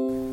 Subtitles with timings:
[0.00, 0.29] Sit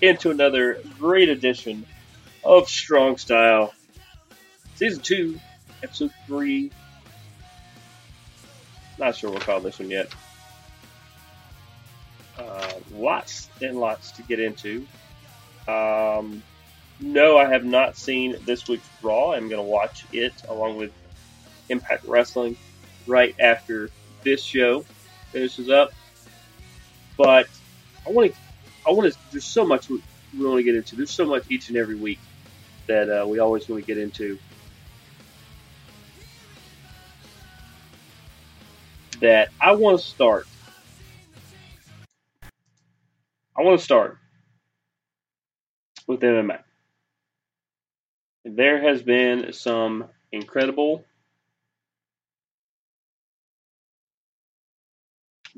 [0.00, 1.86] into another great edition
[2.44, 3.74] of Strong Style,
[4.76, 5.40] Season 2,
[5.82, 6.70] Episode 3.
[8.98, 10.12] Not sure we'll call this one yet.
[12.38, 14.86] Uh, lots and lots to get into.
[15.68, 16.42] Um,
[17.00, 19.32] no, I have not seen this week's Raw.
[19.32, 20.92] I'm going to watch it along with
[21.68, 22.56] Impact Wrestling
[23.06, 23.90] right after
[24.22, 24.84] this show
[25.32, 25.92] finishes up
[27.20, 27.48] but
[28.06, 28.38] I want to,
[28.90, 29.18] I want to.
[29.30, 30.00] There's so much we
[30.34, 30.96] want to get into.
[30.96, 32.18] There's so much each and every week
[32.88, 34.36] that uh, we always want to get into.
[39.20, 40.48] That I want to start.
[43.56, 44.18] I want to start
[46.08, 46.58] with MMA.
[48.44, 51.04] There has been some incredible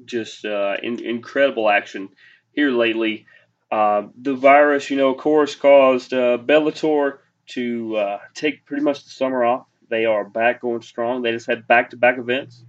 [0.05, 2.11] just uh, in, incredible action
[2.53, 3.27] here lately.
[3.71, 9.05] Uh, the virus, you know, of course, caused uh, Bellator to uh, take pretty much
[9.05, 9.67] the summer off.
[9.89, 11.23] They are back going strong.
[11.23, 12.63] They just had back to back events.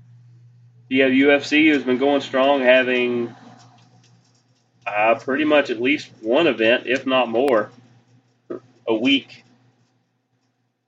[0.89, 3.33] You have UFC who's been going strong, having
[4.85, 7.71] uh, pretty much at least one event, if not more,
[8.87, 9.43] a week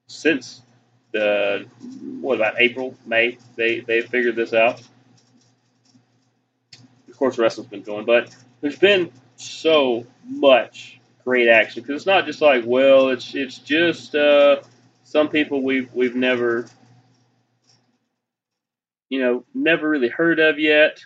[0.07, 0.61] since
[1.11, 1.65] the
[2.21, 3.37] what about April, May?
[3.55, 4.81] They they figured this out
[7.15, 12.25] of course, wrestling's been going, but there's been so much great action because it's not
[12.25, 14.59] just like, well, it's it's just uh,
[15.03, 16.65] some people we've we've never,
[19.07, 20.97] you know, never really heard of yet,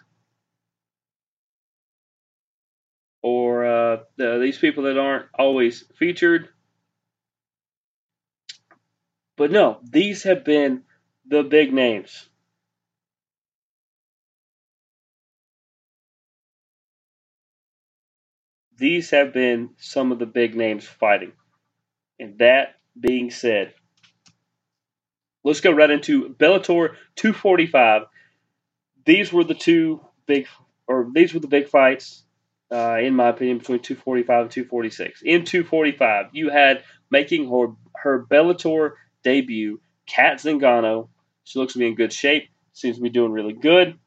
[3.22, 6.48] or uh, the, these people that aren't always featured.
[9.36, 10.84] But no, these have been
[11.28, 12.30] the big names.
[18.80, 21.34] These have been some of the big names fighting.
[22.18, 23.74] And that being said,
[25.44, 28.04] let's go right into Bellator 245.
[29.06, 30.48] These were the two big,
[30.88, 32.24] or these were the big fights,
[32.72, 35.22] uh, in my opinion, between 245 and 246.
[35.24, 41.10] In 245, you had making her, her Bellator debut, Cat Zingano.
[41.44, 42.50] She looks to be in good shape.
[42.74, 43.98] Seems to be doing really good.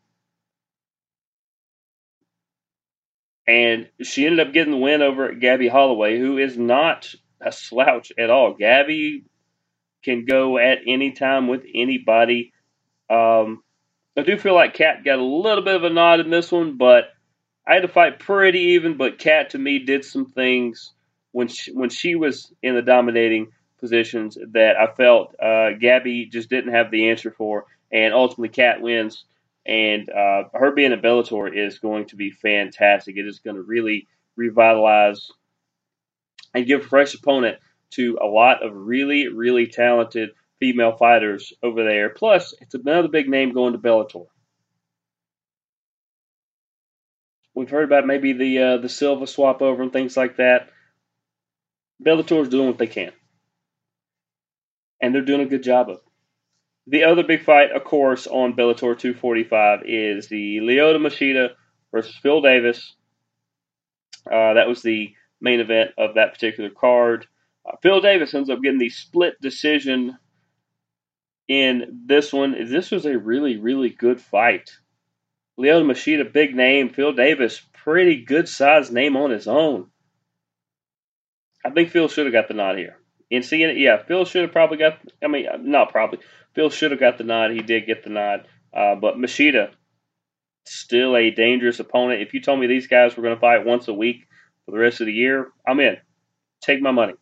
[3.46, 8.12] And she ended up getting the win over Gabby Holloway, who is not a slouch
[8.16, 8.54] at all.
[8.54, 9.24] Gabby
[10.04, 12.52] can go at any time with anybody.
[13.10, 13.62] Um,
[14.16, 16.76] I do feel like Cat got a little bit of a nod in this one,
[16.76, 17.04] but
[17.66, 18.96] I had to fight pretty even.
[18.96, 20.92] But Cat to me did some things
[21.32, 23.48] when she, when she was in the dominating
[23.80, 28.80] positions that I felt uh, Gabby just didn't have the answer for, and ultimately Cat
[28.80, 29.24] wins
[29.64, 33.16] and uh, her being a Bellator is going to be fantastic.
[33.16, 35.30] It is going to really revitalize
[36.54, 37.58] and give a fresh opponent
[37.92, 42.10] to a lot of really, really talented female fighters over there.
[42.10, 44.26] Plus, it's another big name going to Bellator.
[47.54, 50.70] We've heard about maybe the uh, the Silva swap over and things like that.
[52.02, 53.12] Bellator's doing what they can,
[55.00, 56.11] and they're doing a good job of it.
[56.88, 61.50] The other big fight, of course, on Bellator 245 is the Lyoto Machida
[61.92, 62.94] versus Phil Davis.
[64.26, 67.26] Uh, that was the main event of that particular card.
[67.64, 70.18] Uh, Phil Davis ends up getting the split decision
[71.46, 72.56] in this one.
[72.68, 74.70] This was a really, really good fight.
[75.58, 76.88] Lyoto Machida, big name.
[76.88, 79.88] Phil Davis, pretty good sized name on his own.
[81.64, 82.98] I think Phil should have got the nod here.
[83.32, 84.98] And seeing it, yeah, Phil should have probably got.
[85.24, 86.18] I mean, not probably.
[86.54, 87.50] Phil should have got the nod.
[87.50, 88.46] He did get the nod.
[88.74, 89.70] Uh, but Machida,
[90.66, 92.20] still a dangerous opponent.
[92.20, 94.26] If you told me these guys were going to fight once a week
[94.66, 95.96] for the rest of the year, I'm in.
[96.60, 97.14] Take my money.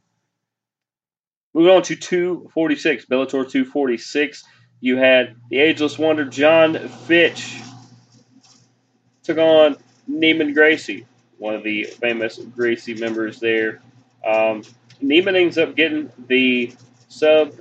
[1.54, 4.44] Moving on to 246, Bellator 246.
[4.80, 7.60] You had the ageless wonder John Fitch
[9.22, 9.76] took on
[10.08, 11.06] Neiman Gracie,
[11.38, 13.80] one of the famous Gracie members there.
[14.26, 14.62] Um,
[15.02, 16.72] Neiman ends up getting the
[17.08, 17.58] submission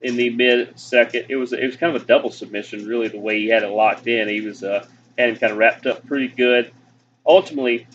[0.00, 1.26] in the mid second.
[1.28, 3.68] It was it was kind of a double submission, really, the way he had it
[3.68, 4.28] locked in.
[4.28, 4.86] He was uh,
[5.18, 6.70] had him kind of wrapped up pretty good.
[7.26, 7.86] Ultimately,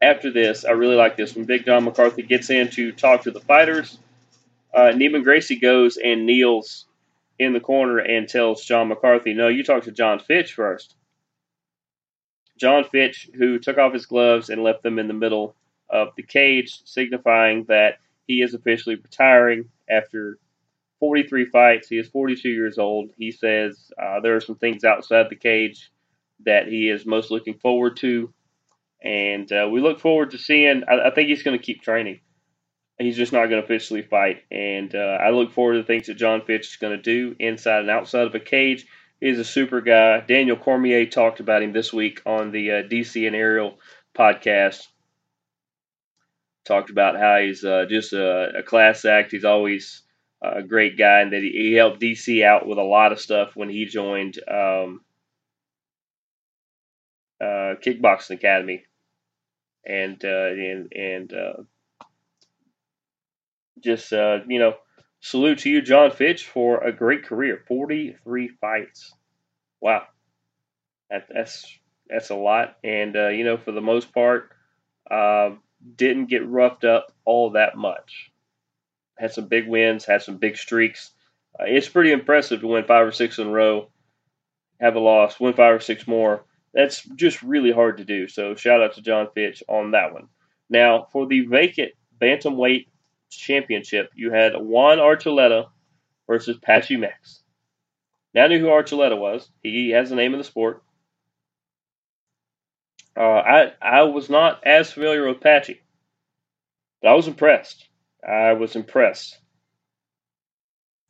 [0.00, 3.30] after this, I really like this when Big John McCarthy gets in to talk to
[3.30, 3.98] the fighters.
[4.72, 6.86] Uh, Neiman Gracie goes and kneels
[7.38, 10.94] in the corner and tells John McCarthy, "No, you talk to John Fitch first.
[12.58, 15.56] John Fitch, who took off his gloves and left them in the middle
[15.92, 20.38] of the cage, signifying that he is officially retiring after
[21.00, 21.88] 43 fights.
[21.88, 23.10] He is 42 years old.
[23.16, 25.92] He says uh, there are some things outside the cage
[26.44, 28.32] that he is most looking forward to.
[29.02, 30.84] And uh, we look forward to seeing.
[30.88, 32.20] I, I think he's going to keep training.
[32.98, 34.44] He's just not going to officially fight.
[34.50, 37.34] And uh, I look forward to the things that John Fitch is going to do
[37.40, 38.86] inside and outside of a cage.
[39.20, 40.20] He's a super guy.
[40.20, 43.78] Daniel Cormier talked about him this week on the uh, DC and Ariel
[44.16, 44.86] podcast.
[46.64, 49.32] Talked about how he's uh, just a, a class act.
[49.32, 50.02] He's always
[50.42, 53.56] a great guy, and that he, he helped DC out with a lot of stuff
[53.56, 55.00] when he joined um,
[57.40, 58.84] uh, Kickboxing Academy,
[59.84, 61.62] and uh, and and uh,
[63.80, 64.74] just uh, you know,
[65.20, 67.62] salute to you, John Fitch, for a great career.
[67.66, 69.12] Forty three fights.
[69.80, 70.04] Wow,
[71.10, 71.66] that, that's
[72.08, 74.50] that's a lot, and uh, you know, for the most part,
[75.10, 75.50] uh,
[75.96, 78.30] didn't get roughed up all that much.
[79.18, 81.10] Had some big wins, had some big streaks.
[81.58, 83.88] Uh, it's pretty impressive to win five or six in a row,
[84.80, 86.44] have a loss, win five or six more.
[86.74, 88.28] That's just really hard to do.
[88.28, 90.28] So shout out to John Fitch on that one.
[90.70, 92.86] Now for the vacant bantamweight
[93.30, 95.66] championship, you had Juan Archuleta
[96.26, 97.42] versus Patchy Mix.
[98.34, 99.50] Now I knew who Archuleta was.
[99.62, 100.82] He has the name of the sport.
[103.16, 105.80] Uh, I I was not as familiar with Patchy,
[107.02, 107.86] but I was impressed.
[108.26, 109.38] I was impressed.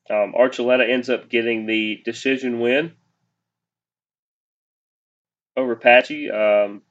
[0.08, 2.94] Um, Archuleta ends up getting the decision win
[5.56, 6.30] over Patchy.
[6.30, 6.82] Um,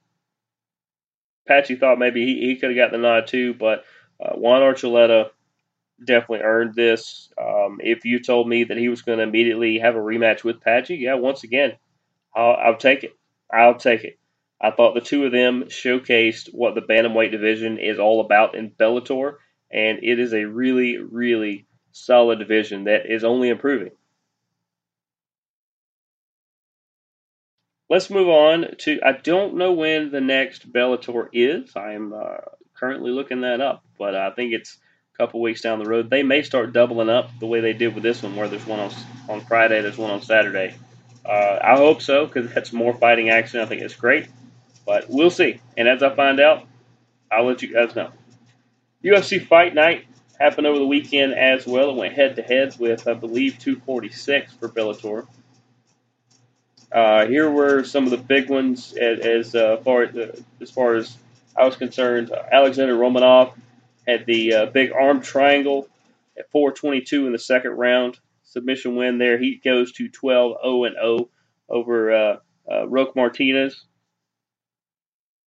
[1.47, 3.83] Patchy thought maybe he, he could have got the nod too, but
[4.23, 5.29] uh, Juan Archuleta
[6.05, 7.31] definitely earned this.
[7.41, 10.61] Um, if you told me that he was going to immediately have a rematch with
[10.61, 11.77] Patchy, yeah, once again,
[12.35, 13.17] I'll, I'll take it.
[13.53, 14.19] I'll take it.
[14.61, 18.71] I thought the two of them showcased what the bantamweight division is all about in
[18.71, 19.35] Bellator,
[19.71, 23.91] and it is a really, really solid division that is only improving.
[27.89, 28.99] Let's move on to.
[29.05, 31.75] I don't know when the next Bellator is.
[31.75, 32.37] I'm uh,
[32.73, 34.77] currently looking that up, but I think it's
[35.13, 36.09] a couple weeks down the road.
[36.09, 38.79] They may start doubling up the way they did with this one, where there's one
[38.79, 38.91] on,
[39.27, 40.75] on Friday, there's one on Saturday.
[41.25, 43.59] Uh, I hope so because that's more fighting action.
[43.59, 44.27] I think it's great,
[44.85, 45.61] but we'll see.
[45.77, 46.67] And as I find out,
[47.31, 48.11] I'll let you guys know.
[49.03, 50.05] UFC Fight Night
[50.39, 51.91] happened over the weekend as well.
[51.91, 55.27] It went head to head with, I believe, 246 for Bellator.
[56.91, 60.03] Uh, here were some of the big ones as, as uh, far
[60.59, 61.17] as far as
[61.55, 62.31] I was concerned.
[62.51, 63.53] Alexander Romanov
[64.05, 65.87] had the uh, big arm triangle
[66.37, 69.37] at 422 in the second round submission win there.
[69.37, 71.29] He goes to 12 0 and 0
[71.69, 72.37] over uh,
[72.69, 73.85] uh, Roque Martinez.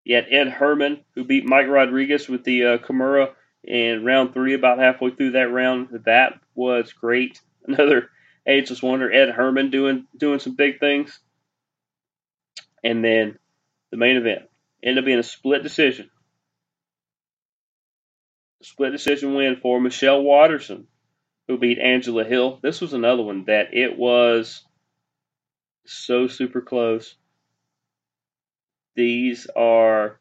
[0.05, 3.33] You had Ed Herman who beat Mike Rodriguez with the uh, Kimura
[3.63, 5.89] in round three, about halfway through that round.
[6.05, 7.41] That was great.
[7.67, 8.11] Another
[8.46, 11.19] ageless wonder, Ed Herman doing doing some big things.
[12.82, 13.39] And then
[13.91, 14.43] the main event
[14.82, 16.11] ended up being a split decision.
[18.63, 20.87] Split decision win for Michelle Waterson,
[21.49, 22.58] who beat Angela Hill.
[22.63, 24.63] This was another one that it was
[25.87, 27.15] so super close.
[28.96, 30.20] These are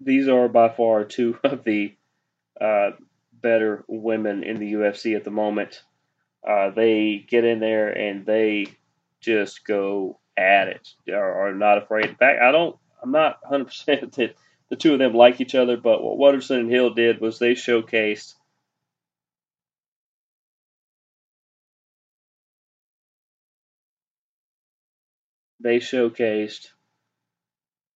[0.00, 1.94] these are by far two of the
[2.60, 2.92] uh,
[3.32, 5.82] better women in the UFC at the moment.
[6.46, 8.68] Uh, they get in there and they
[9.20, 10.88] just go at it.
[11.12, 12.06] Are, are not afraid.
[12.06, 12.76] In fact, I don't.
[13.02, 14.36] I'm not 100 percent that
[14.70, 17.54] the two of them like each other, but what Waterson and Hill did was they
[17.54, 18.35] showcased
[25.66, 26.68] they showcased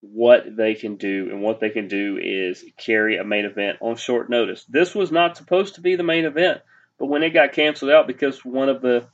[0.01, 3.95] what they can do, and what they can do is carry a main event on
[3.95, 4.65] short notice.
[4.69, 6.63] This was not supposed to be the main event,
[6.99, 9.07] but when it got canceled out because one of the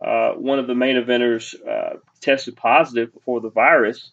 [0.00, 4.12] uh, one of the main eventers uh, tested positive for the virus,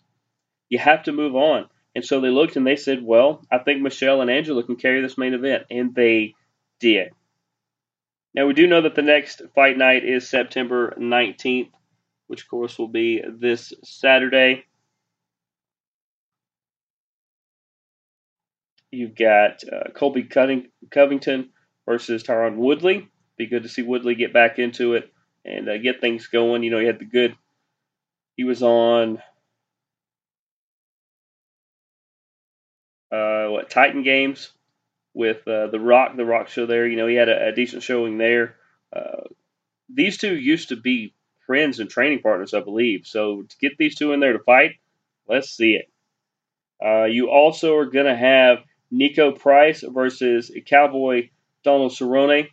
[0.69, 1.67] you have to move on.
[1.96, 5.01] And so they looked and they said, "Well, I think Michelle and Angela can carry
[5.01, 6.34] this main event," and they
[6.79, 7.12] did.
[8.34, 11.69] Now we do know that the next fight night is September 19th,
[12.27, 14.65] which of course will be this Saturday.
[18.91, 21.50] You've got uh, Colby Cutting- Covington
[21.86, 23.10] versus Tyron Woodley.
[23.38, 25.12] Be good to see Woodley get back into it
[25.46, 26.63] and uh, get things going.
[26.63, 27.36] You know, he had the good.
[28.36, 29.22] He was on
[33.12, 34.51] uh, what Titan Games
[35.13, 36.88] with uh, the Rock, the Rock show there.
[36.88, 38.55] You know, he had a, a decent showing there.
[38.96, 39.24] Uh,
[39.89, 41.13] these two used to be
[41.48, 43.08] friends and training partners, I believe.
[43.08, 44.75] So to get these two in there to fight,
[45.27, 45.89] let's see it.
[46.84, 48.60] Uh, you also are going to have
[48.94, 51.30] Niko Price versus Cowboy
[51.63, 52.50] Donald Cerrone.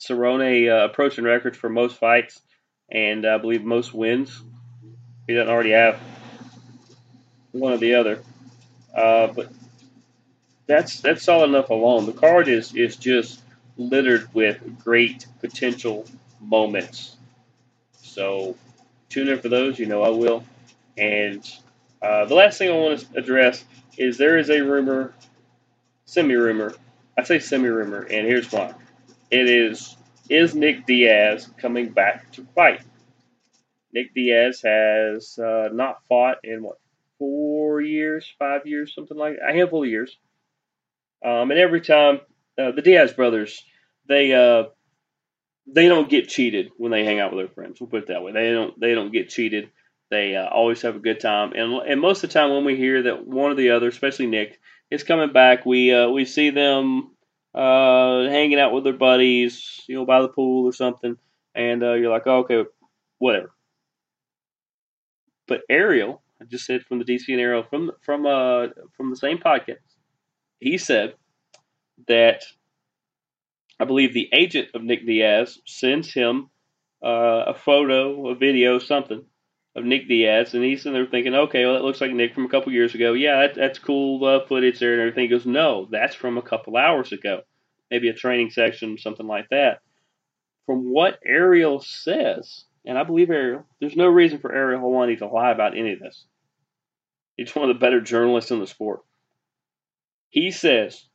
[0.00, 2.40] Cerrone uh, approaching records for most fights
[2.88, 4.42] and I believe most wins.
[5.26, 6.00] He doesn't already have
[7.52, 8.22] one or the other.
[8.94, 9.52] Uh, but
[10.66, 12.06] that's that's solid enough alone.
[12.06, 13.40] The card is is just
[13.76, 16.06] littered with great potential
[16.40, 17.16] moments.
[17.92, 18.56] So
[19.08, 19.78] tune in for those.
[19.78, 20.44] You know I will.
[20.96, 21.48] And
[22.02, 23.64] uh, the last thing I want to address
[23.96, 25.14] is there is a rumor,
[26.04, 26.74] semi rumor.
[27.16, 28.74] I say semi rumor, and here's why.
[29.30, 29.96] It is
[30.28, 32.82] is Nick Diaz coming back to fight?
[33.92, 36.78] Nick Diaz has uh, not fought in what
[37.18, 40.16] four years, five years, something like a handful of years.
[41.24, 42.20] Um, and every time
[42.58, 43.64] uh, the Diaz brothers,
[44.08, 44.64] they uh,
[45.74, 47.80] they don't get cheated when they hang out with their friends.
[47.80, 48.32] We'll put it that way.
[48.32, 49.70] They don't they don't get cheated.
[50.10, 51.52] They uh, always have a good time.
[51.52, 54.26] And and most of the time when we hear that one or the other, especially
[54.26, 54.58] Nick,
[54.90, 57.10] is coming back, we uh, we see them
[57.54, 61.16] uh, hanging out with their buddies, you know, by the pool or something,
[61.54, 62.64] and uh, you're like, oh, okay,
[63.18, 63.50] whatever.
[65.48, 69.16] But Ariel, I just said from the DC and Ariel from from uh from the
[69.16, 69.78] same podcast,
[70.60, 71.14] he said
[72.06, 72.44] that
[73.80, 76.50] I believe the agent of Nick Diaz sends him
[77.02, 79.24] uh, a photo, a video, something
[79.76, 82.46] of Nick Diaz, and he's in there thinking, okay, well, that looks like Nick from
[82.46, 83.12] a couple years ago.
[83.12, 85.24] Yeah, that, that's cool uh, footage there and everything.
[85.24, 87.42] He goes, no, that's from a couple hours ago,
[87.90, 89.80] maybe a training section, something like that.
[90.66, 95.26] From what Ariel says, and I believe Ariel, there's no reason for Ariel Helwani to
[95.26, 96.24] lie about any of this.
[97.36, 99.00] He's one of the better journalists in the sport.
[100.30, 101.06] He says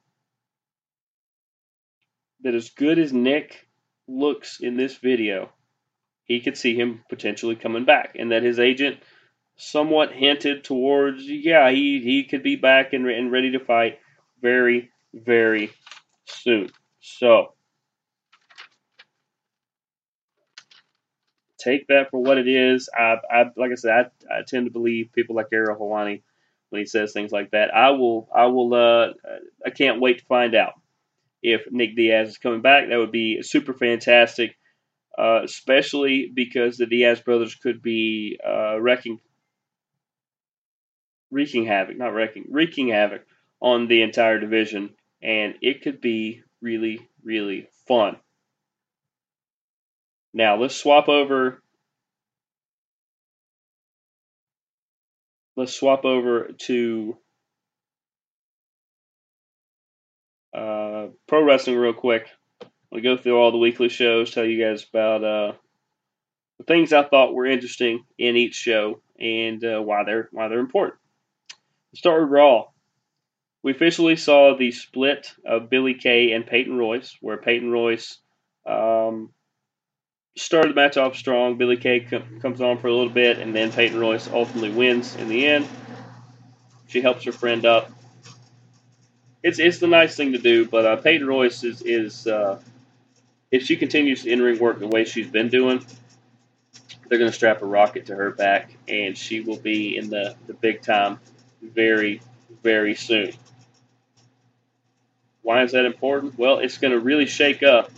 [2.44, 3.68] that as good as Nick
[4.08, 5.50] looks in this video,
[6.26, 9.00] he could see him potentially coming back, and that his agent
[9.56, 14.00] somewhat hinted towards, yeah, he, he could be back and, and ready to fight
[14.42, 15.72] very, very
[16.26, 16.70] soon.
[17.00, 17.54] So,
[21.60, 22.90] take that for what it is.
[22.94, 26.24] I, I like I said, I, I tend to believe people like Ariel Helwani
[26.70, 27.74] when he says things like that.
[27.74, 29.14] I will, I will, uh,
[29.66, 30.74] I can't wait to find out
[31.44, 32.90] if Nick Diaz is coming back.
[32.90, 34.56] That would be super fantastic
[35.18, 39.20] uh, especially because the Diaz brothers could be uh, wrecking,
[41.30, 43.26] wreaking havoc, not wrecking, wreaking havoc
[43.62, 48.18] on the entire division, and it could be really, really fun.
[50.34, 51.62] Now let's swap over.
[55.56, 57.18] Let's swap over to
[60.54, 62.28] uh, pro wrestling real quick.
[62.92, 65.54] We go through all the weekly shows, tell you guys about uh,
[66.60, 70.60] the things I thought were interesting in each show and uh, why they're why they're
[70.60, 71.00] important.
[71.92, 72.66] Let's start with Raw.
[73.64, 78.20] We officially saw the split of Billie Kay and Peyton Royce, where Peyton Royce
[78.66, 79.32] um,
[80.36, 81.58] started the match off strong.
[81.58, 85.16] Billie Kay com- comes on for a little bit, and then Peyton Royce ultimately wins
[85.16, 85.68] in the end.
[86.88, 87.90] She helps her friend up.
[89.44, 92.62] It's it's the nice thing to do, but uh, Peyton Royce is is uh,
[93.52, 95.86] if she continues to in ring work the way she's been doing,
[97.08, 100.36] they're going to strap a rocket to her back, and she will be in the,
[100.48, 101.20] the big time
[101.62, 102.22] very,
[102.64, 103.32] very soon.
[105.44, 106.40] Why is that important?
[106.40, 107.92] Well, it's going to really shake up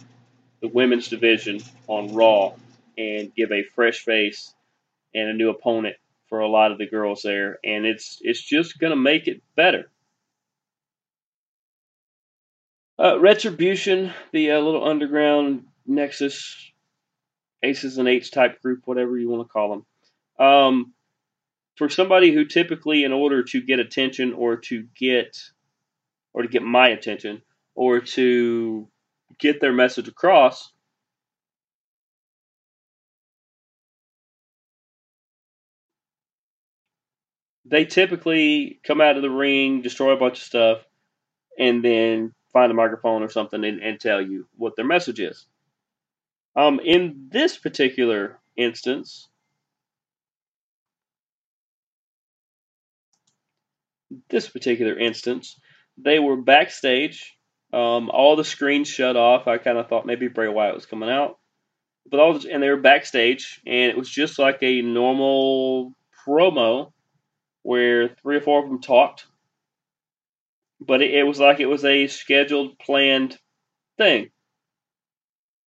[0.62, 2.54] the women's division on Raw
[2.98, 4.54] and give a fresh face
[5.14, 5.96] and a new opponent
[6.28, 9.42] for a lot of the girls there, and it's it's just going to make it
[9.56, 9.90] better.
[12.98, 16.72] Uh, Retribution, the uh, little underground Nexus,
[17.62, 19.70] Aces and Eights type group, whatever you want to call
[20.40, 20.46] them.
[20.48, 20.94] Um,
[21.76, 25.38] for somebody who typically, in order to get attention or to get,
[26.34, 27.42] or to get my attention,
[27.76, 28.88] or to
[29.40, 30.72] get their message across,
[37.66, 40.86] they typically come out of the ring, destroy a bunch of stuff,
[41.60, 45.46] and then find a microphone or something and, and tell you what their message is.
[46.56, 49.28] Um, in this particular instance,
[54.30, 55.60] this particular instance,
[55.98, 57.36] they were backstage.
[57.74, 59.48] Um, all the screens shut off.
[59.48, 61.38] I kind of thought maybe Bray Wyatt was coming out,
[62.10, 65.94] but all the, and they were backstage, and it was just like a normal
[66.26, 66.94] promo
[67.64, 69.26] where three or four of them talked,
[70.80, 73.38] but it, it was like it was a scheduled, planned
[73.98, 74.30] thing.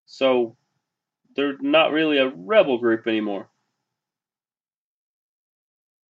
[0.06, 0.56] So
[1.36, 3.48] they're not really a rebel group anymore,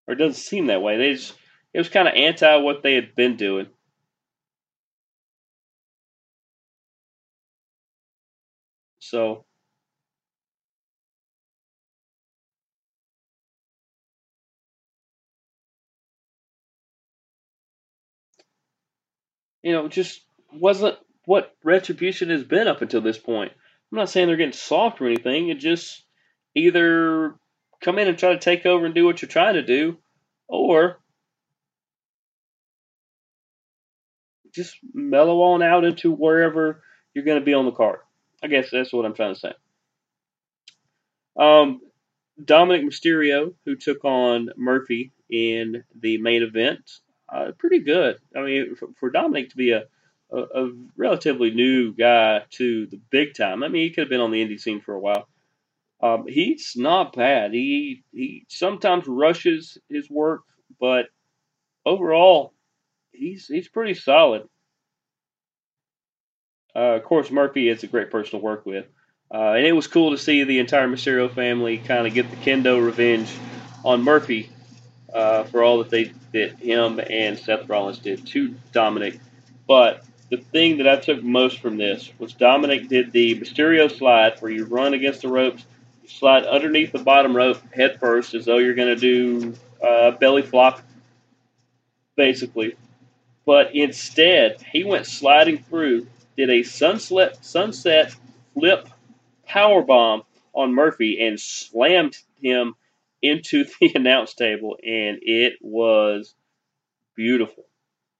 [0.07, 0.97] or it doesn't seem that way.
[0.97, 1.33] They just
[1.73, 3.67] it was kind of anti what they had been doing.
[8.99, 9.46] So
[19.67, 20.21] you know, just
[20.53, 20.95] wasn't
[21.25, 23.51] what retribution has been up until this point.
[23.91, 25.49] I'm not saying they're getting soft or anything.
[25.49, 26.03] It just
[26.55, 27.35] either
[27.81, 29.97] come in and try to take over and do what you're trying to do,
[30.47, 31.01] or
[34.55, 36.81] just mellow on out into wherever
[37.13, 37.99] you're going to be on the card.
[38.41, 39.53] I guess that's what I'm trying to say.
[41.37, 41.81] Um,
[42.41, 46.89] Dominic Mysterio, who took on Murphy in the main event,
[47.29, 48.17] uh, pretty good.
[48.35, 49.83] I mean, for, for Dominic to be a,
[50.31, 54.21] a, a relatively new guy to the big time, I mean, he could have been
[54.21, 55.27] on the indie scene for a while.
[56.01, 57.53] Um, he's not bad.
[57.53, 60.41] He he sometimes rushes his work,
[60.79, 61.07] but
[61.85, 62.53] overall,
[63.11, 64.47] he's he's pretty solid.
[66.75, 68.85] Uh, of course, Murphy is a great person to work with,
[69.33, 72.35] uh, and it was cool to see the entire Mysterio family kind of get the
[72.37, 73.33] kendo revenge
[73.83, 74.51] on Murphy
[75.17, 79.19] uh, for all that they that him and Seth Rollins did to Dominic.
[79.67, 84.39] But the thing that I took most from this was Dominic did the Mysterio slide
[84.39, 85.65] where you run against the ropes,
[86.03, 90.11] you slide underneath the bottom rope head first as though you're going to do uh,
[90.11, 90.83] belly flop,
[92.15, 92.75] basically.
[93.43, 98.15] But instead, he went sliding through, did a sunset sunset
[98.53, 98.87] flip
[99.47, 100.21] power bomb
[100.53, 102.75] on Murphy and slammed him
[103.21, 106.35] into the announce table, and it was
[107.15, 107.63] beautiful.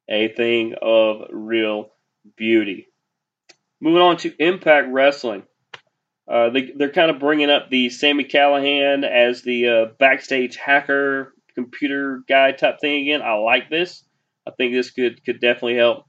[0.09, 1.91] A thing of real
[2.35, 2.87] beauty.
[3.81, 5.43] Moving on to Impact Wrestling.
[6.27, 11.33] Uh, they, they're kind of bringing up the Sami Callihan as the uh, backstage hacker,
[11.55, 13.21] computer guy type thing again.
[13.21, 14.03] I like this.
[14.45, 16.05] I think this could could definitely help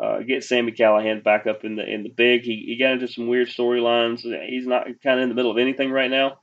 [0.00, 2.42] uh, get Sami Callihan back up in the in the big.
[2.42, 4.20] He, he got into some weird storylines.
[4.48, 6.38] He's not kind of in the middle of anything right now.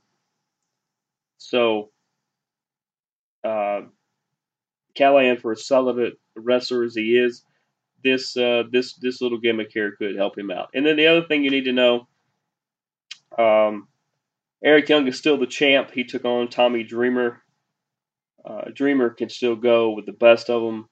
[1.38, 1.90] So,
[3.44, 3.82] uh,
[4.96, 7.42] Callihan, for as solid a wrestler as he is,
[8.04, 10.70] this uh, this this little gimmick here could help him out.
[10.74, 12.06] And then the other thing you need to know,
[13.36, 13.88] um,
[14.62, 15.90] Eric Young is still the champ.
[15.90, 17.42] He took on Tommy Dreamer.
[18.44, 20.88] Uh, Dreamer can still go with the best of them,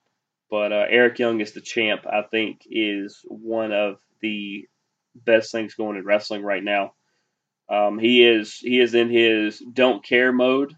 [0.51, 2.07] but uh, Eric Young is the champ.
[2.07, 4.69] I think is one of the
[5.15, 6.93] best things going in wrestling right now.
[7.69, 10.75] Um, he is he is in his don't care mode,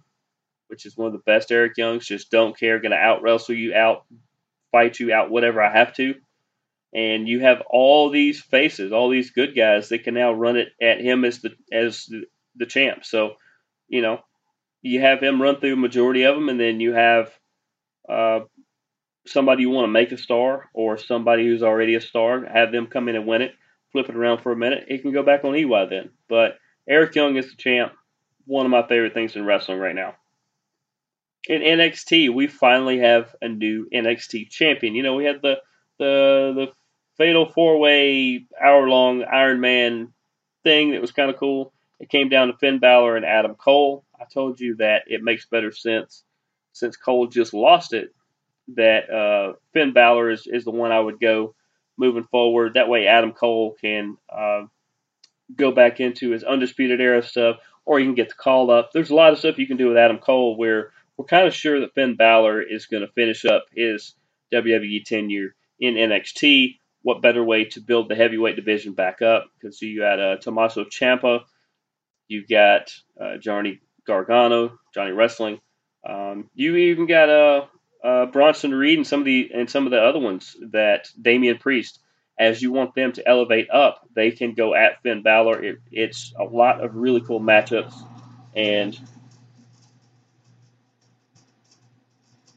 [0.69, 2.07] which is one of the best Eric Youngs.
[2.07, 4.05] Just don't care, to out wrestle you, out
[4.73, 6.15] fight you, out whatever I have to.
[6.95, 10.69] And you have all these faces, all these good guys that can now run it
[10.81, 12.25] at him as the as the,
[12.57, 13.05] the champ.
[13.05, 13.35] So,
[13.89, 14.21] you know,
[14.81, 17.31] you have him run through a majority of them, and then you have
[18.09, 18.41] uh,
[19.27, 22.87] somebody you want to make a star or somebody who's already a star, have them
[22.87, 23.53] come in and win it,
[23.93, 24.87] flip it around for a minute.
[24.89, 26.11] It can go back on EY then.
[26.29, 27.93] But Eric Young is the champ.
[28.47, 30.15] One of my favorite things in wrestling right now.
[31.49, 34.95] In NXT, we finally have a new NXT champion.
[34.95, 35.59] You know, we had the
[35.99, 36.67] the the
[37.17, 40.13] fatal four way hour long Iron Man
[40.65, 41.73] thing that was kind of cool.
[42.01, 44.05] It came down to Finn Balor and Adam Cole.
[44.19, 46.25] I told you that it makes better sense
[46.73, 48.15] since Cole just lost it.
[48.77, 51.55] That uh, Finn Balor is, is the one I would go
[51.97, 52.75] moving forward.
[52.75, 54.65] That way, Adam Cole can uh,
[55.55, 58.91] go back into his undisputed era stuff, or you can get the call up.
[58.93, 61.55] There's a lot of stuff you can do with Adam Cole where we're kind of
[61.55, 64.15] sure that Finn Balor is going to finish up his
[64.53, 66.79] WWE tenure in NXT.
[67.03, 69.47] What better way to build the heavyweight division back up?
[69.59, 71.41] Because you got uh, Tommaso Ciampa,
[72.29, 75.61] you got uh, Johnny Gargano, Johnny Wrestling.
[76.09, 77.67] Um, you even got uh,
[78.05, 81.59] uh, Bronson Reed and some of the and some of the other ones that Damian
[81.59, 82.01] Priest.
[82.39, 85.65] As you want them to elevate up, they can go at Finn Balor.
[85.65, 87.95] It, it's a lot of really cool matchups,
[88.55, 88.99] and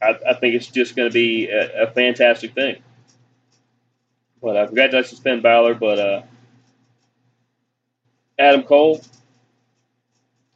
[0.00, 2.82] I, I think it's just going to be a, a fantastic thing.
[4.40, 5.74] But uh, congratulations, Finn Balor.
[5.74, 6.22] But uh,
[8.38, 9.02] Adam Cole,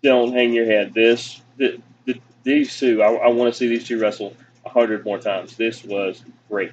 [0.03, 0.95] don't hang your head.
[0.95, 5.05] This, the, the, these two, I, I want to see these two wrestle a hundred
[5.05, 5.57] more times.
[5.57, 6.73] This was great.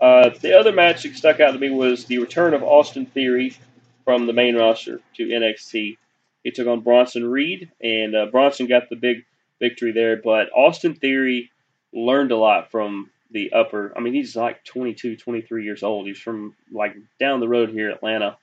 [0.00, 3.56] Uh, the other match that stuck out to me was the return of Austin Theory
[4.04, 5.96] from the main roster to NXT.
[6.44, 9.24] He took on Bronson Reed, and uh, Bronson got the big
[9.58, 10.16] victory there.
[10.16, 11.50] But Austin Theory
[11.92, 13.92] learned a lot from the upper.
[13.96, 16.06] I mean, he's like 22, 23 years old.
[16.06, 18.36] He's from like down the road here, in Atlanta,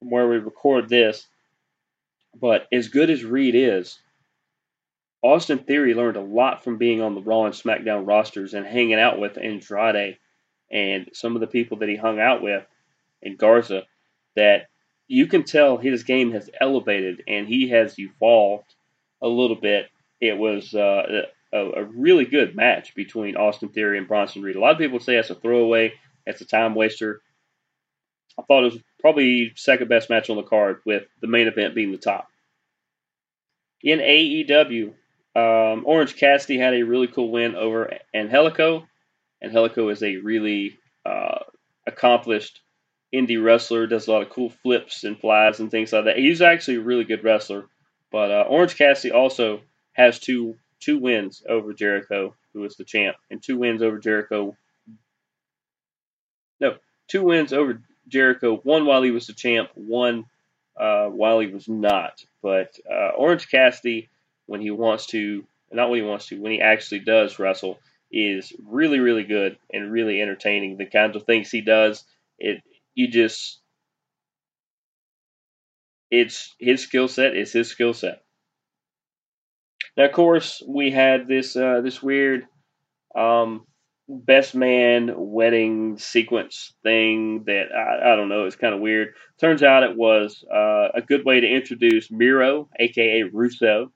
[0.00, 1.26] from where we record this.
[2.38, 3.98] But as good as Reed is,
[5.22, 8.98] Austin Theory learned a lot from being on the Raw and SmackDown rosters and hanging
[8.98, 10.18] out with Andrade
[10.72, 12.64] and some of the people that he hung out with
[13.22, 13.82] and Garza
[14.34, 14.68] that
[15.06, 18.74] you can tell his game has elevated and he has evolved
[19.20, 19.88] a little bit.
[20.20, 24.56] It was uh, a, a really good match between Austin Theory and Bronson Reed.
[24.56, 25.92] A lot of people say that's a throwaway,
[26.26, 27.20] that's a time waster.
[28.38, 31.74] I thought it was probably second best match on the card, with the main event
[31.74, 32.28] being the top.
[33.82, 34.94] In AEW,
[35.34, 38.86] um, Orange Cassidy had a really cool win over Angelico.
[39.42, 41.40] Angelico is a really uh,
[41.86, 42.60] accomplished
[43.12, 46.18] indie wrestler, does a lot of cool flips and flies and things like that.
[46.18, 47.66] He's actually a really good wrestler.
[48.10, 53.16] But uh, Orange Cassidy also has two two wins over Jericho, who is the champ,
[53.30, 54.56] and two wins over Jericho.
[56.60, 56.76] No,
[57.08, 58.56] two wins over Jericho.
[58.56, 60.26] One while he was the champ, one
[60.76, 62.24] uh, while he was not.
[62.42, 64.10] But uh, Orange Cassidy,
[64.46, 67.78] when he wants to, not when he wants to, when he actually does wrestle,
[68.12, 70.76] is really, really good and really entertaining.
[70.76, 72.04] The kinds of things he does,
[72.38, 72.62] it
[72.94, 73.60] you just,
[76.10, 77.36] it's his skill set.
[77.36, 78.22] Is his skill set.
[79.96, 82.46] Now, of course, we had this uh, this weird
[83.16, 83.66] um,
[84.08, 88.44] best man wedding sequence thing that I, I don't know.
[88.44, 89.14] It's kind of weird.
[89.40, 93.90] Turns out it was uh, a good way to introduce Miro, aka Rusev,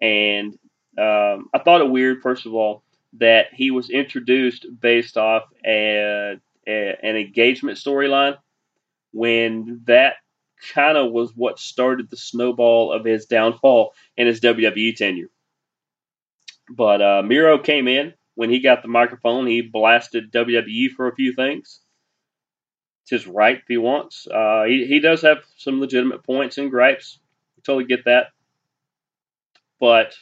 [0.00, 0.54] and
[0.96, 2.82] um, I thought it weird first of all
[3.14, 8.36] that he was introduced based off a, a an engagement storyline
[9.12, 10.14] when that
[10.74, 15.30] kind of was what started the snowball of his downfall in his WWE tenure.
[16.70, 19.46] But uh, Miro came in when he got the microphone.
[19.46, 21.80] He blasted WWE for a few things.
[23.02, 24.26] It's his right if he wants.
[24.26, 27.20] Uh, he, he does have some legitimate points and gripes.
[27.56, 28.26] I totally get that.
[29.80, 30.14] But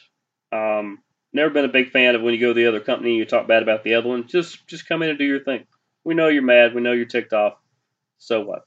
[0.53, 0.99] um,
[1.33, 3.25] never been a big fan of when you go to the other company and you
[3.25, 4.27] talk bad about the other one.
[4.27, 5.65] Just just come in and do your thing.
[6.03, 6.73] We know you're mad.
[6.73, 7.57] We know you're ticked off.
[8.17, 8.63] So what?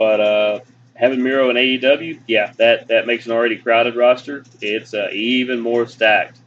[0.00, 0.60] But uh,
[0.94, 4.44] having Miro in AEW, yeah, that, that makes an already crowded roster.
[4.62, 6.38] It's uh, even more stacked.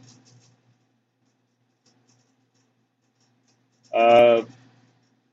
[3.93, 4.43] Uh,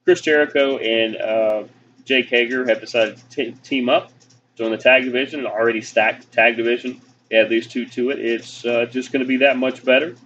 [0.04, 1.64] Chris Jericho and uh,
[2.04, 4.12] Jake Hager have decided to t- team up,
[4.60, 7.00] join the tag division, an already stacked tag division.
[7.32, 8.18] Add these two to it.
[8.18, 10.16] It's uh, just going to be that much better.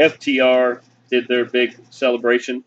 [0.00, 2.64] FTR did their big celebration,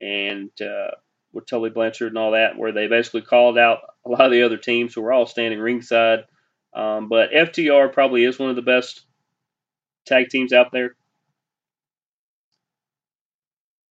[0.00, 0.92] and uh,
[1.32, 4.42] with Tully Blanchard and all that, where they basically called out a lot of the
[4.42, 6.20] other teams who were all standing ringside.
[6.72, 9.04] Um, but FTR probably is one of the best
[10.06, 10.94] tag teams out there.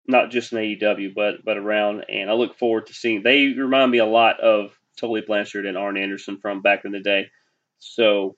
[0.07, 3.21] Not just in AEW, but but around, and I look forward to seeing.
[3.21, 6.99] They remind me a lot of Tully Blanchard and Arn Anderson from back in the
[6.99, 7.27] day.
[7.80, 8.36] So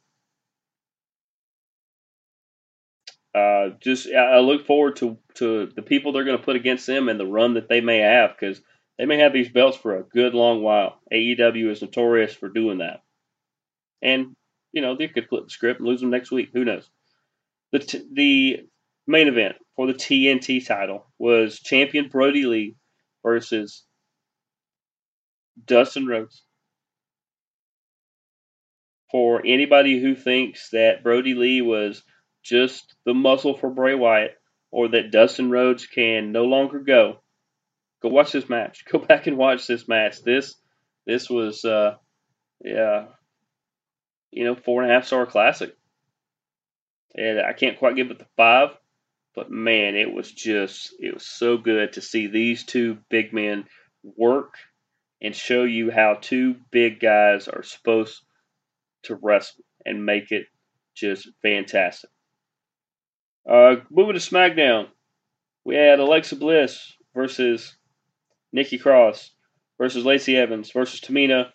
[3.35, 7.09] uh, just I look forward to to the people they're going to put against them
[7.09, 8.61] and the run that they may have because
[8.97, 10.99] they may have these belts for a good long while.
[11.11, 13.01] AEW is notorious for doing that,
[14.01, 14.35] and
[14.71, 16.49] you know they could flip the script and lose them next week.
[16.53, 16.89] Who knows?
[17.71, 18.59] The t- the
[19.07, 22.75] main event for the TNT title was champion Brodie Lee
[23.23, 23.83] versus
[25.65, 26.43] Dustin Rhodes.
[29.11, 32.01] For anybody who thinks that Brodie Lee was
[32.41, 34.35] just the muscle for Bray Wyatt
[34.71, 37.19] or that Dustin Rhodes can no longer go,
[38.01, 38.85] go watch this match.
[38.91, 40.21] Go back and watch this match.
[40.23, 40.55] This
[41.05, 41.95] this was uh
[42.63, 43.05] yeah
[44.33, 45.75] you know, four and a half star classic.
[47.15, 48.69] And I can't quite give it the five,
[49.35, 53.65] but man, it was just it was so good to see these two big men
[54.03, 54.55] work
[55.23, 58.21] and show you how two big guys are supposed
[59.03, 60.45] to wrestle and make it
[60.95, 62.09] just fantastic.
[63.49, 64.87] Uh, moving to SmackDown,
[65.65, 67.75] we had Alexa Bliss versus
[68.51, 69.31] Nikki Cross
[69.77, 71.49] versus Lacey Evans versus Tamina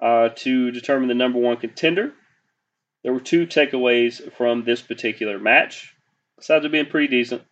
[0.00, 2.12] uh, to determine the number one contender.
[3.02, 5.94] There were two takeaways from this particular match.
[6.36, 7.42] besides it being pretty decent.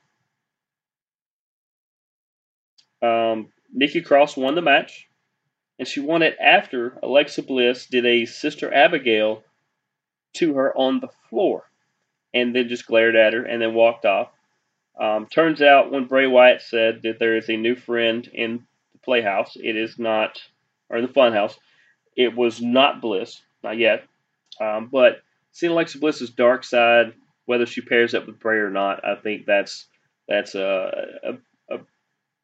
[3.03, 5.08] Um, Nikki Cross won the match,
[5.79, 9.45] and she won it after Alexa Bliss did a Sister Abigail
[10.35, 11.65] to her on the floor,
[12.35, 14.31] and then just glared at her and then walked off.
[15.01, 18.99] Um, turns out when Bray Wyatt said that there is a new friend in the
[18.99, 20.43] Playhouse, it is not,
[20.91, 21.55] or in the Funhouse,
[22.17, 24.05] it was not Bliss, not yet.
[24.61, 27.15] Um, but seeing Alexa Bliss's dark side,
[27.47, 29.87] whether she pairs up with Bray or not, I think that's
[30.27, 30.91] that's a,
[31.23, 31.79] a, a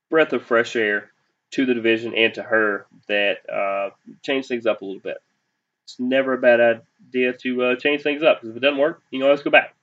[0.08, 1.10] breath of fresh air
[1.54, 3.90] to the division and to her that uh,
[4.22, 5.18] change things up a little bit.
[5.84, 9.02] It's never a bad idea to uh, change things up because if it doesn't work,
[9.10, 9.74] you can always go back.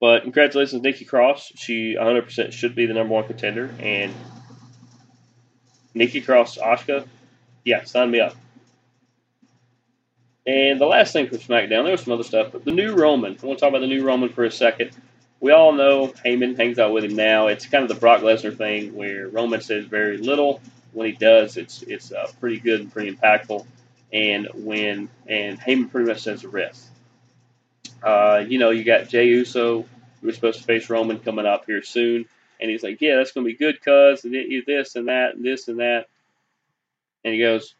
[0.00, 1.52] But congratulations, Nikki Cross.
[1.54, 3.74] She 100% should be the number one contender.
[3.78, 4.12] And
[5.94, 7.06] Nikki Cross, Oshka,
[7.64, 8.34] yeah, sign me up.
[10.46, 13.38] And the last thing from SmackDown, there was some other stuff, but the new Roman.
[13.40, 14.90] I want to talk about the new Roman for a second.
[15.44, 17.48] We all know Heyman hangs out with him now.
[17.48, 20.62] It's kind of the Brock Lesnar thing where Roman says very little.
[20.92, 23.66] When he does, it's it's uh, pretty good and pretty impactful.
[24.10, 26.88] And when and Heyman pretty much says the rest.
[28.02, 31.66] Uh, you know, you got Jey Uso, who was supposed to face Roman coming up
[31.66, 32.24] here soon,
[32.58, 34.34] and he's like, "Yeah, that's going to be good, cuz and
[34.66, 36.06] this and that and this and that."
[37.22, 37.74] And he goes,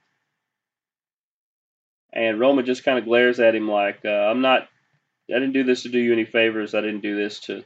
[2.12, 4.68] and Roman just kind of glares at him like, uh, "I'm not.
[5.30, 6.74] I didn't do this to do you any favors.
[6.74, 7.64] I didn't do this to,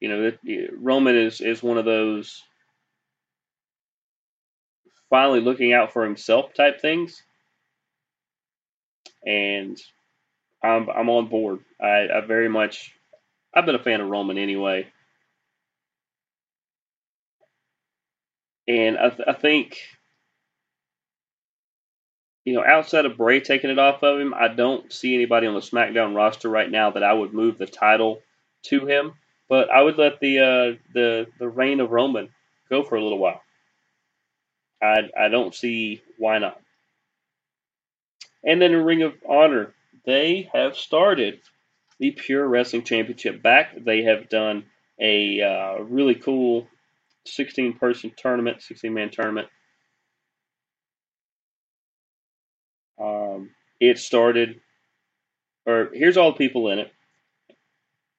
[0.00, 2.42] you know." It, Roman is is one of those
[5.10, 7.22] finally looking out for himself type things,
[9.26, 9.78] and
[10.64, 11.60] I'm I'm on board.
[11.80, 12.94] I, I very much.
[13.54, 14.88] I've been a fan of Roman anyway,
[18.68, 19.78] and I, th- I think.
[22.50, 25.54] You know, outside of Bray taking it off of him, I don't see anybody on
[25.54, 28.22] the SmackDown roster right now that I would move the title
[28.64, 29.12] to him.
[29.48, 32.28] But I would let the uh, the the reign of Roman
[32.68, 33.40] go for a little while.
[34.82, 36.60] I I don't see why not.
[38.42, 39.72] And then in Ring of Honor,
[40.04, 41.38] they have started
[42.00, 43.76] the Pure Wrestling Championship back.
[43.78, 44.64] They have done
[45.00, 46.66] a uh, really cool
[47.26, 49.46] 16 person tournament, 16 man tournament.
[53.00, 54.60] Um, it started,
[55.66, 56.92] or here's all the people in it,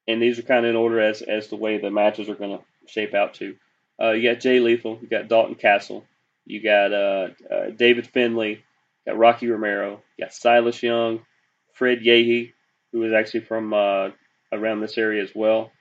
[0.07, 2.57] and these are kind of in order as as the way the matches are going
[2.57, 3.55] to shape out to.
[4.01, 6.05] Uh, you got Jay Lethal, you got Dalton Castle,
[6.45, 8.63] you got uh, uh, David Finlay,
[9.05, 11.21] got Rocky Romero, got Silas Young,
[11.73, 12.53] Fred Yehi,
[12.91, 14.09] who is actually from uh,
[14.51, 15.71] around this area as well.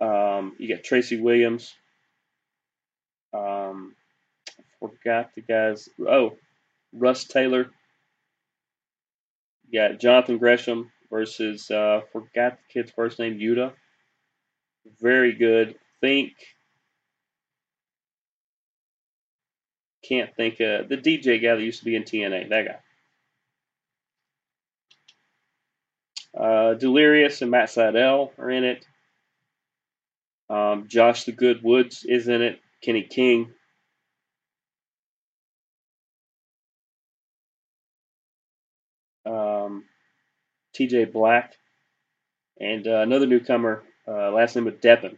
[0.00, 1.72] Um, you got Tracy Williams.
[3.32, 3.94] Um,
[4.80, 5.88] forgot the guys.
[6.00, 6.36] Oh,
[6.92, 7.70] Rust Taylor.
[9.68, 13.72] You got Jonathan Gresham versus uh, forgot the kid's first name, Yuta.
[15.00, 15.76] Very good.
[16.00, 16.32] Think
[20.08, 22.48] can't think uh, the DJ guy that used to be in TNA.
[22.48, 22.78] That guy.
[26.38, 28.86] Uh, Delirious and Matt Sydal are in it.
[30.48, 32.60] Um, Josh the Good Woods is in it.
[32.82, 33.52] Kenny King.
[39.28, 39.84] Um,
[40.74, 41.54] TJ Black.
[42.60, 45.16] And uh, another newcomer, uh, last name of Deppen.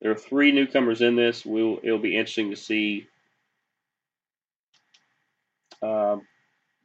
[0.00, 1.44] There are three newcomers in this.
[1.44, 3.06] We'll, it'll be interesting to see
[5.82, 6.16] uh,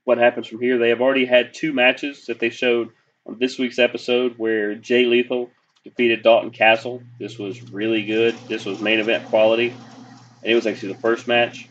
[0.05, 0.77] what happens from here.
[0.77, 2.89] They have already had two matches that they showed
[3.25, 5.49] on this week's episode where Jay Lethal
[5.83, 7.03] defeated Dalton Castle.
[7.19, 8.35] This was really good.
[8.47, 9.69] This was main event quality.
[10.43, 11.67] And it was actually the first match.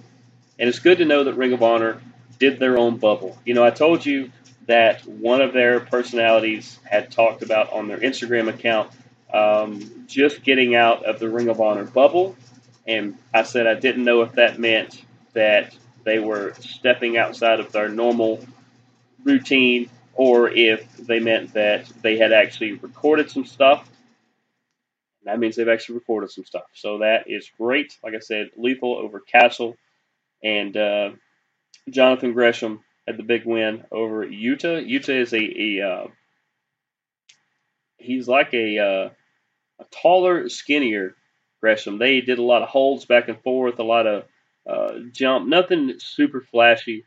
[0.58, 2.02] And it's good to know that Ring of Honor
[2.38, 3.38] did their own bubble.
[3.44, 4.30] You know, I told you
[4.70, 8.92] that one of their personalities had talked about on their Instagram account
[9.32, 12.36] um, just getting out of the Ring of Honor bubble.
[12.86, 15.02] And I said I didn't know if that meant
[15.32, 18.44] that they were stepping outside of their normal
[19.24, 23.90] routine or if they meant that they had actually recorded some stuff.
[25.24, 26.66] That means they've actually recorded some stuff.
[26.74, 27.98] So that is great.
[28.04, 29.76] Like I said, Lethal over Castle
[30.44, 31.10] and uh,
[31.90, 34.86] Jonathan Gresham had the big win over Yuta.
[34.88, 36.06] Yuta is a, a uh,
[37.98, 39.10] he's like a uh,
[39.80, 41.14] a taller, skinnier
[41.60, 41.98] Gresham.
[41.98, 44.24] They did a lot of holds back and forth, a lot of
[44.68, 47.04] uh, jump, nothing super flashy.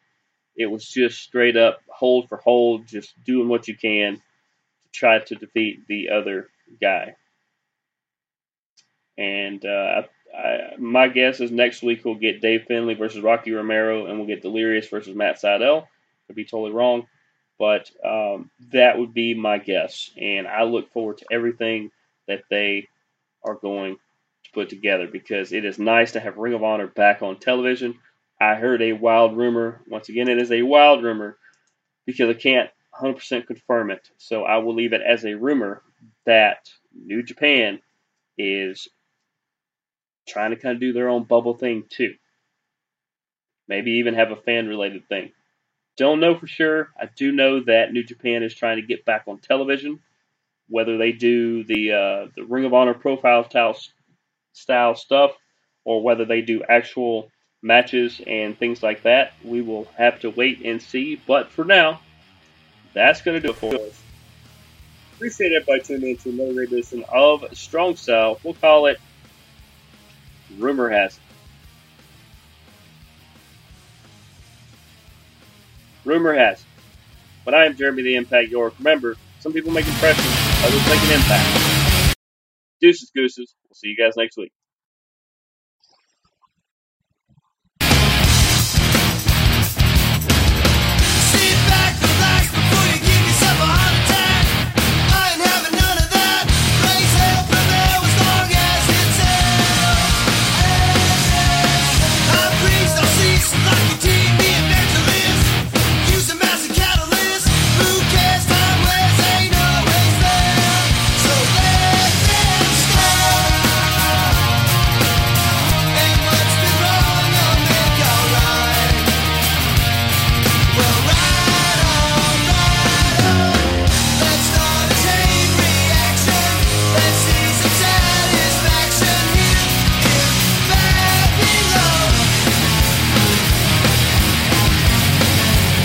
[0.56, 5.20] It was just straight up hold for hold, just doing what you can to try
[5.20, 7.16] to defeat the other guy.
[9.18, 10.04] And uh,
[10.34, 14.28] I, my guess is next week we'll get Dave Finlay versus Rocky Romero, and we'll
[14.28, 15.88] get Delirious versus Matt Sydal.
[16.28, 17.08] Could be totally wrong,
[17.60, 20.10] but um, that would be my guess.
[20.18, 21.92] And I look forward to everything
[22.28, 22.88] that they
[23.44, 27.22] are going to put together because it is nice to have Ring of Honor back
[27.22, 28.00] on television.
[28.40, 29.82] I heard a wild rumor.
[29.88, 31.38] Once again, it is a wild rumor
[32.06, 32.70] because I can't
[33.00, 34.10] 100% confirm it.
[34.18, 35.82] So I will leave it as a rumor
[36.26, 37.80] that New Japan
[38.38, 38.88] is
[40.28, 42.16] trying to kind of do their own bubble thing too.
[43.68, 45.32] Maybe even have a fan related thing.
[45.96, 46.90] Don't know for sure.
[47.00, 50.00] I do know that New Japan is trying to get back on television.
[50.68, 53.78] Whether they do the uh, the Ring of Honor profile style,
[54.54, 55.32] style stuff
[55.86, 57.30] or whether they do actual
[57.62, 61.22] matches and things like that, we will have to wait and see.
[61.28, 62.02] But for now,
[62.94, 64.02] that's going to do it for us.
[65.16, 68.40] Appreciate everybody tuning in to another edition of Strong Style.
[68.44, 69.00] We'll call it
[70.60, 71.20] Rumor Has
[76.06, 76.64] Rumor has.
[77.46, 78.74] But I am Jeremy the Impact York.
[78.80, 80.28] Remember, some people make impressions,
[80.64, 82.16] others make an impact.
[82.82, 83.56] Deuces, gooses.
[83.70, 84.52] We'll see you guys next week.